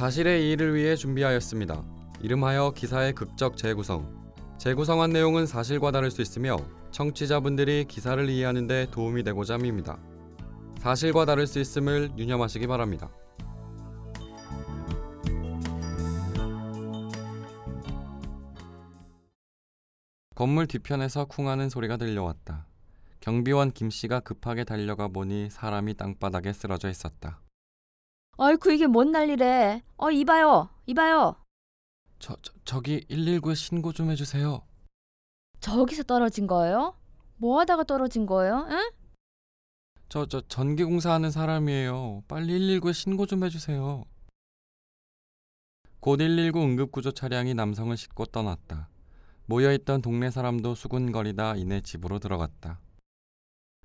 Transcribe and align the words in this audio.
사실의 0.00 0.46
이의를 0.46 0.74
위해 0.74 0.96
준비하였습니다. 0.96 1.84
이름하여 2.22 2.72
기사의 2.74 3.12
극적 3.12 3.58
재구성. 3.58 4.32
재구성한 4.56 5.10
내용은 5.10 5.44
사실과 5.44 5.90
다를 5.90 6.10
수 6.10 6.22
있으며 6.22 6.56
청취자분들이 6.90 7.84
기사를 7.84 8.26
이해하는 8.26 8.66
데 8.66 8.86
도움이 8.90 9.24
되고자 9.24 9.56
합니다. 9.56 9.98
사실과 10.78 11.26
다를 11.26 11.46
수 11.46 11.58
있음을 11.60 12.12
유념하시기 12.16 12.66
바랍니다. 12.66 13.10
건물 20.34 20.66
뒤편에서 20.66 21.26
쿵하는 21.26 21.68
소리가 21.68 21.98
들려왔다. 21.98 22.66
경비원 23.20 23.70
김 23.72 23.90
씨가 23.90 24.20
급하게 24.20 24.64
달려가 24.64 25.08
보니 25.08 25.50
사람이 25.50 25.92
땅바닥에 25.98 26.54
쓰러져 26.54 26.88
있었다. 26.88 27.42
아이쿠 28.38 28.72
이게 28.72 28.86
뭔 28.86 29.12
난리래. 29.12 29.82
어 29.96 30.10
이봐요. 30.10 30.70
이봐요. 30.86 31.36
저, 32.18 32.36
저 32.42 32.52
저기 32.64 33.00
119에 33.08 33.54
신고 33.54 33.92
좀 33.92 34.10
해주세요. 34.10 34.62
저기서 35.60 36.04
떨어진 36.04 36.46
거예요? 36.46 36.94
뭐 37.36 37.60
하다가 37.60 37.84
떨어진 37.84 38.26
거예요? 38.26 38.66
응? 38.70 38.90
저 40.08 40.26
저 40.26 40.40
전기공사 40.48 41.12
하는 41.12 41.30
사람이에요. 41.30 42.24
빨리 42.28 42.58
119에 42.58 42.92
신고 42.94 43.26
좀 43.26 43.44
해주세요. 43.44 44.04
곧 46.00 46.16
119 46.16 46.58
응급구조 46.62 47.12
차량이 47.12 47.52
남성을 47.54 47.94
싣고 47.96 48.26
떠났다. 48.26 48.88
모여있던 49.46 50.00
동네 50.02 50.30
사람도 50.30 50.74
수군거리다 50.74 51.56
이내 51.56 51.80
집으로 51.80 52.18
들어갔다. 52.18 52.80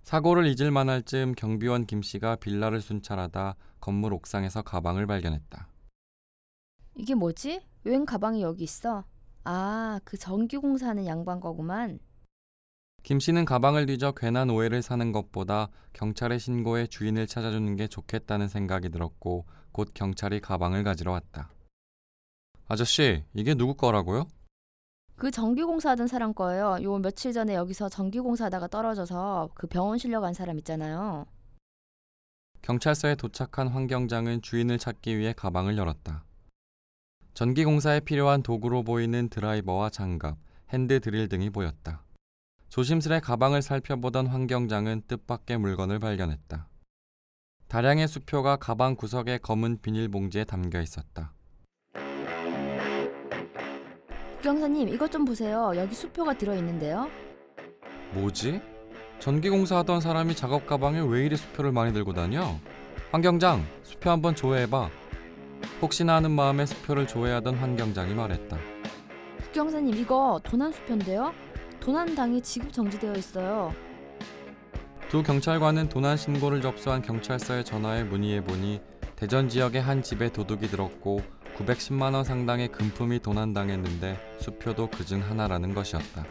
사고를 0.05 0.45
잊을 0.45 0.69
만할 0.69 1.01
즈음 1.01 1.33
경비원 1.33 1.87
김 1.87 2.03
씨가 2.03 2.35
빌라를 2.35 2.79
순찰하다 2.79 3.55
건물 3.81 4.13
옥상에서 4.13 4.61
가방을 4.61 5.07
발견했다. 5.07 5.67
이게 6.93 7.15
뭐지? 7.15 7.65
웬 7.85 8.05
가방이 8.05 8.43
여기 8.43 8.63
있어? 8.63 9.03
아, 9.45 9.99
그 10.03 10.15
전기공사하는 10.15 11.07
양반 11.07 11.39
거구만. 11.39 11.97
김 13.01 13.19
씨는 13.19 13.45
가방을 13.45 13.87
뒤져 13.87 14.11
괜한 14.11 14.51
오해를 14.51 14.83
사는 14.83 15.11
것보다 15.11 15.69
경찰에 15.93 16.37
신고해 16.37 16.85
주인을 16.85 17.25
찾아주는 17.25 17.75
게 17.75 17.87
좋겠다는 17.87 18.47
생각이 18.47 18.89
들었고 18.89 19.47
곧 19.71 19.89
경찰이 19.95 20.39
가방을 20.39 20.83
가지러 20.83 21.13
왔다. 21.13 21.49
아저씨, 22.67 23.23
이게 23.33 23.55
누구 23.55 23.73
거라고요? 23.73 24.27
그 25.17 25.31
전기공사하던 25.31 26.07
사람 26.07 26.33
거예요. 26.33 26.77
요 26.81 26.97
며칠 26.97 27.31
전에 27.31 27.55
여기서 27.55 27.89
전기공사하다가 27.89 28.67
떨어져서 28.67 29.49
그 29.53 29.67
병원 29.67 29.97
실려간 29.97 30.33
사람 30.33 30.57
있잖아요. 30.59 31.25
경찰서에 32.61 33.15
도착한 33.15 33.67
황 33.67 33.87
경장은 33.87 34.41
주인을 34.41 34.77
찾기 34.77 35.17
위해 35.17 35.33
가방을 35.33 35.77
열었다. 35.77 36.25
전기공사에 37.33 37.99
필요한 37.99 38.41
도구로 38.41 38.83
보이는 38.83 39.29
드라이버와 39.29 39.89
장갑, 39.89 40.37
핸드 40.69 40.99
드릴 40.99 41.29
등이 41.29 41.51
보였다. 41.51 42.03
조심스레 42.69 43.19
가방을 43.19 43.61
살펴보던 43.61 44.27
황 44.27 44.47
경장은 44.47 45.03
뜻밖의 45.07 45.59
물건을 45.59 45.99
발견했다. 45.99 46.67
다량의 47.67 48.07
수표가 48.07 48.57
가방 48.57 48.95
구석의 48.95 49.39
검은 49.39 49.81
비닐봉지에 49.81 50.45
담겨 50.45 50.81
있었다. 50.81 51.34
경사님, 54.45 54.89
이것 54.89 55.11
좀 55.11 55.25
보세요. 55.25 55.71
여기 55.75 55.95
수표가 55.95 56.37
들어 56.37 56.53
있는데요. 56.53 57.09
뭐지? 58.13 58.61
전기공사 59.17 59.77
하던 59.77 60.01
사람이 60.01 60.35
작업 60.35 60.67
가방에 60.67 60.99
왜 60.99 61.25
이리 61.25 61.35
수표를 61.35 61.71
많이 61.71 61.91
들고 61.91 62.13
다녀? 62.13 62.55
황경장, 63.11 63.65
수표 63.81 64.11
한번 64.11 64.35
조회해봐. 64.35 64.87
혹시나 65.81 66.17
하는 66.17 66.29
마음에 66.29 66.67
수표를 66.67 67.07
조회하던 67.07 67.55
황경장이 67.55 68.13
말했다. 68.13 68.55
국경사님, 69.45 69.95
이거 69.95 70.39
도난 70.43 70.71
수표인데요? 70.71 71.33
도난 71.79 72.13
당이 72.13 72.39
지급 72.43 72.71
정지되어 72.71 73.13
있어요. 73.15 73.73
두 75.09 75.23
경찰관은 75.23 75.89
도난 75.89 76.17
신고를 76.17 76.61
접수한 76.61 77.01
경찰서에 77.01 77.63
전화해 77.63 78.03
문의해 78.03 78.43
보니 78.43 78.79
대전 79.15 79.49
지역의 79.49 79.81
한 79.81 80.03
집에 80.03 80.31
도둑이 80.31 80.67
들었고 80.67 81.21
910만 81.57 82.13
원 82.13 82.23
상당의 82.23 82.67
금품이 82.69 83.19
도난당했는데 83.21 84.17
수표도 84.39 84.89
그 84.89 85.05
중 85.05 85.21
하나라는 85.21 85.73
것이었다. 85.73 86.25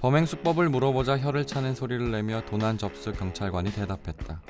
범행 0.00 0.24
수법을 0.26 0.68
물어보자 0.70 1.18
혀를 1.18 1.46
차는 1.46 1.74
소리를 1.74 2.10
내며 2.10 2.42
도난 2.46 2.78
접수 2.78 3.12
경찰관이 3.12 3.72
대답했다. 3.72 4.40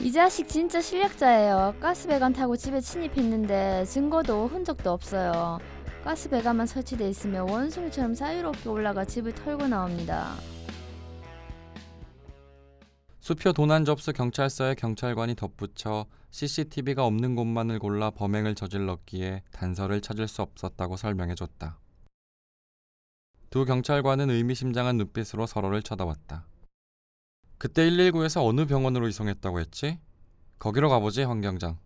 이 0.00 0.10
자식 0.10 0.48
진짜 0.48 0.80
실력자예요. 0.80 1.74
가스 1.80 2.08
배관 2.08 2.32
타고 2.32 2.56
집에 2.56 2.80
침입했는데 2.80 3.84
증거도 3.84 4.48
흔적도 4.48 4.90
없어요. 4.90 5.58
가스 6.02 6.28
배관만 6.28 6.66
설치돼 6.66 7.08
있으면 7.10 7.48
원숭이처럼 7.48 8.14
자유롭게 8.14 8.68
올라가 8.68 9.04
집을 9.04 9.34
털고 9.34 9.68
나옵니다. 9.68 10.32
수표 13.22 13.52
도난 13.52 13.84
접수 13.84 14.12
경찰서에 14.12 14.74
경찰관이 14.74 15.36
덧붙여 15.36 16.06
CCTV가 16.32 17.06
없는 17.06 17.36
곳만을 17.36 17.78
골라 17.78 18.10
범행을 18.10 18.56
저질렀기에 18.56 19.44
단서를 19.52 20.00
찾을 20.00 20.26
수 20.26 20.42
없었다고 20.42 20.96
설명해줬다. 20.96 21.78
두 23.48 23.64
경찰관은 23.64 24.28
의미심장한 24.28 24.96
눈빛으로 24.96 25.46
서로를 25.46 25.84
쳐다봤다. 25.84 26.46
그때 27.58 27.88
119에서 27.88 28.44
어느 28.44 28.66
병원으로 28.66 29.06
이송했다고 29.06 29.60
했지? 29.60 30.00
거기로 30.58 30.88
가보지, 30.88 31.22
황 31.22 31.40
경장. 31.40 31.78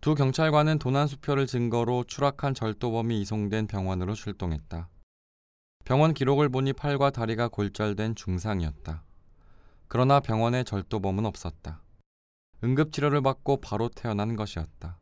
두 0.00 0.14
경찰관은 0.14 0.78
도난 0.78 1.06
수표를 1.06 1.46
증거로 1.46 2.04
추락한 2.04 2.54
절도범이 2.54 3.20
이송된 3.20 3.66
병원으로 3.66 4.14
출동했다. 4.14 4.88
병원 5.84 6.14
기록을 6.14 6.48
보니 6.48 6.72
팔과 6.72 7.10
다리가 7.10 7.48
골절된 7.48 8.14
중상이었다. 8.14 9.04
그러나 9.88 10.20
병원에 10.20 10.64
절도범은 10.64 11.24
없었다. 11.24 11.80
응급치료를 12.62 13.22
받고 13.22 13.62
바로 13.62 13.88
태어난 13.88 14.36
것이었다. 14.36 14.98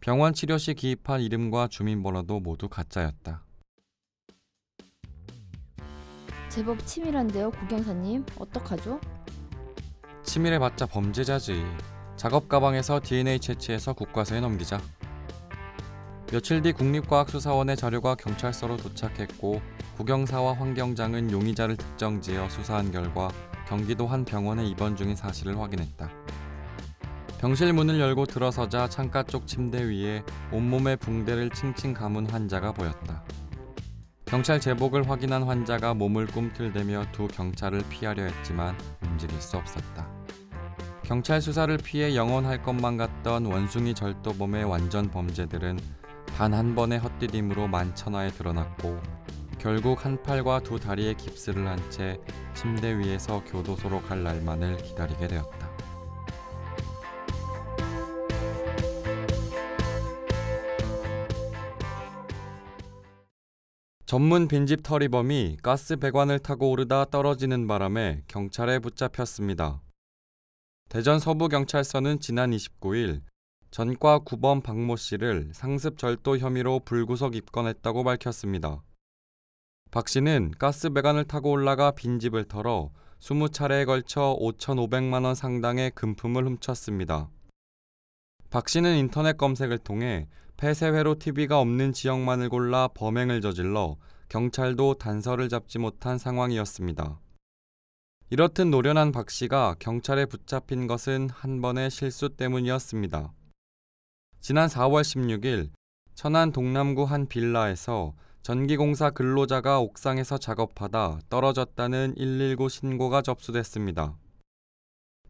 병원 0.00 0.32
치료 0.32 0.56
시 0.56 0.72
기입한 0.72 1.20
이름과 1.20 1.68
주민번호도 1.68 2.40
모두 2.40 2.68
가짜였다. 2.68 3.44
제법 6.48 6.84
치밀한데요, 6.86 7.50
국경사님. 7.50 8.24
어떡하죠? 8.38 8.98
치밀해봤자 10.22 10.86
범죄자지. 10.86 11.62
작업 12.16 12.48
가방에서 12.48 13.00
DNA 13.00 13.38
채취해서 13.38 13.92
국과서에 13.92 14.40
넘기자. 14.40 14.80
며칠 16.32 16.62
뒤 16.62 16.72
국립과학수사원의 16.72 17.76
자료가 17.76 18.14
경찰서로 18.14 18.78
도착했고 18.78 19.60
구경사와 19.96 20.54
황 20.54 20.74
경장은 20.74 21.30
용의자를 21.30 21.76
특정지어 21.76 22.48
수사한 22.48 22.90
결과 22.90 23.30
경기도 23.68 24.06
한 24.06 24.24
병원에 24.24 24.64
입원 24.64 24.96
중인 24.96 25.14
사실을 25.14 25.60
확인했다. 25.60 26.08
병실 27.38 27.72
문을 27.74 28.00
열고 28.00 28.24
들어서자 28.24 28.88
창가 28.88 29.22
쪽 29.22 29.46
침대 29.46 29.84
위에 29.84 30.24
온몸에 30.50 30.96
붕대를 30.96 31.50
칭칭 31.50 31.92
감은 31.92 32.30
환자가 32.30 32.72
보였다. 32.72 33.22
경찰 34.24 34.58
제복을 34.58 35.08
확인한 35.08 35.42
환자가 35.42 35.92
몸을 35.94 36.26
꿈틀대며 36.26 37.12
두 37.12 37.28
경찰을 37.28 37.82
피하려 37.90 38.24
했지만 38.24 38.74
움직일 39.02 39.40
수 39.40 39.58
없었다. 39.58 40.08
경찰 41.04 41.40
수사를 41.40 41.76
피해 41.76 42.16
영원할 42.16 42.62
것만 42.62 42.96
같던 42.96 43.46
원숭이 43.46 43.94
절도범의 43.94 44.64
완전 44.64 45.10
범죄들은 45.10 45.78
단 46.36 46.54
한 46.54 46.74
번의 46.74 47.00
헛디딤으로 47.00 47.68
만천하에 47.68 48.30
드러났고 48.30 49.00
결국 49.58 50.04
한 50.04 50.22
팔과 50.22 50.60
두 50.60 50.78
다리에 50.78 51.14
깁스를 51.14 51.66
한 51.66 51.78
채 51.90 52.18
침대 52.54 52.98
위에서 52.98 53.42
교도소로 53.44 54.02
갈 54.02 54.22
날만을 54.22 54.76
기다리게 54.78 55.28
되었다. 55.28 55.68
전문 64.06 64.48
빈집 64.48 64.82
터리범이 64.82 65.58
가스 65.62 65.96
배관을 65.96 66.38
타고 66.38 66.70
오르다 66.70 67.06
떨어지는 67.06 67.66
바람에 67.66 68.22
경찰에 68.26 68.78
붙잡혔습니다. 68.78 69.82
대전 70.88 71.18
서부경찰서는 71.18 72.20
지난 72.20 72.50
29일 72.52 73.20
전과 73.70 74.20
9번 74.20 74.62
박모 74.62 74.96
씨를 74.96 75.50
상습 75.52 75.98
절도 75.98 76.38
혐의로 76.38 76.80
불구속 76.80 77.36
입건했다고 77.36 78.02
밝혔습니다. 78.04 78.82
박 79.90 80.06
씨는 80.06 80.52
가스 80.58 80.90
배관을 80.90 81.24
타고 81.24 81.50
올라가 81.50 81.92
빈집을 81.92 82.44
털어 82.44 82.90
20차례에 83.20 83.86
걸쳐 83.86 84.36
5,500만 84.38 85.24
원 85.24 85.34
상당의 85.34 85.92
금품을 85.92 86.44
훔쳤습니다. 86.44 87.30
박 88.50 88.68
씨는 88.68 88.96
인터넷 88.96 89.38
검색을 89.38 89.78
통해 89.78 90.28
폐쇄회로 90.58 91.18
TV가 91.18 91.58
없는 91.60 91.94
지역만을 91.94 92.50
골라 92.50 92.88
범행을 92.88 93.40
저질러 93.40 93.96
경찰도 94.28 94.94
단서를 94.94 95.48
잡지 95.48 95.78
못한 95.78 96.18
상황이었습니다. 96.18 97.18
이렇듯 98.28 98.66
노련한 98.66 99.10
박 99.10 99.30
씨가 99.30 99.76
경찰에 99.78 100.26
붙잡힌 100.26 100.86
것은 100.86 101.30
한 101.30 101.62
번의 101.62 101.90
실수 101.90 102.28
때문이었습니다. 102.36 103.32
지난 104.40 104.68
4월 104.68 105.00
16일 105.00 105.70
천안 106.14 106.52
동남구 106.52 107.04
한 107.04 107.26
빌라에서 107.26 108.12
전기공사 108.48 109.10
근로자가 109.10 109.78
옥상에서 109.80 110.38
작업하다 110.38 111.20
떨어졌다는 111.28 112.14
119 112.16 112.70
신고가 112.70 113.20
접수됐습니다. 113.20 114.16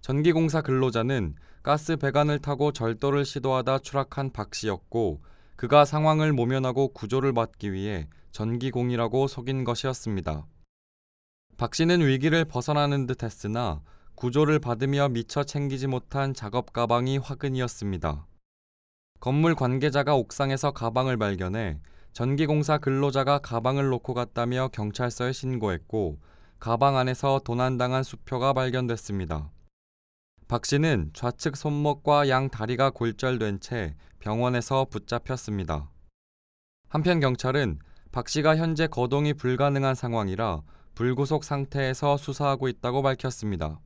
전기공사 0.00 0.60
근로자는 0.60 1.34
가스 1.64 1.96
배관을 1.96 2.38
타고 2.38 2.70
절도를 2.70 3.24
시도하다 3.24 3.80
추락한 3.80 4.30
박 4.30 4.54
씨였고 4.54 5.20
그가 5.56 5.84
상황을 5.84 6.32
모면하고 6.32 6.92
구조를 6.92 7.32
받기 7.32 7.72
위해 7.72 8.08
전기공이라고 8.30 9.26
속인 9.26 9.64
것이었습니다. 9.64 10.46
박 11.56 11.74
씨는 11.74 12.06
위기를 12.06 12.44
벗어나는 12.44 13.08
듯 13.08 13.24
했으나 13.24 13.82
구조를 14.14 14.60
받으며 14.60 15.08
미처 15.08 15.42
챙기지 15.42 15.88
못한 15.88 16.34
작업 16.34 16.72
가방이 16.72 17.18
화근이었습니다. 17.18 18.28
건물 19.18 19.56
관계자가 19.56 20.14
옥상에서 20.14 20.70
가방을 20.70 21.16
발견해 21.16 21.80
전기공사 22.18 22.78
근로자가 22.78 23.38
가방을 23.38 23.90
놓고 23.90 24.12
갔다며 24.12 24.70
경찰서에 24.72 25.30
신고했고 25.30 26.18
가방 26.58 26.96
안에서 26.96 27.40
도난당한 27.44 28.02
수표가 28.02 28.54
발견됐습니다. 28.54 29.52
박 30.48 30.66
씨는 30.66 31.10
좌측 31.14 31.56
손목과 31.56 32.28
양 32.28 32.50
다리가 32.50 32.90
골절된 32.90 33.60
채 33.60 33.94
병원에서 34.18 34.86
붙잡혔습니다. 34.86 35.92
한편 36.88 37.20
경찰은 37.20 37.78
박 38.10 38.28
씨가 38.28 38.56
현재 38.56 38.88
거동이 38.88 39.32
불가능한 39.32 39.94
상황이라 39.94 40.62
불구속 40.96 41.44
상태에서 41.44 42.16
수사하고 42.16 42.66
있다고 42.66 43.02
밝혔습니다. 43.02 43.78